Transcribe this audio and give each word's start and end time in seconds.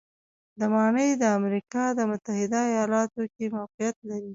دا 0.59 0.65
ماڼۍ 0.73 1.09
د 1.21 1.23
امریکا 1.37 1.83
د 1.97 1.99
متحدو 2.11 2.61
ایالتونو 2.71 3.25
کې 3.35 3.45
موقعیت 3.57 3.97
لري. 4.09 4.29